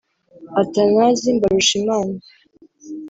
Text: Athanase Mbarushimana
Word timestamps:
Athanase 0.61 1.27
Mbarushimana 1.35 2.15